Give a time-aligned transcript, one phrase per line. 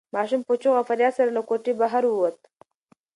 [0.15, 2.37] ماشوم په چیغو او فریاد سره له کوټې بهر ووت.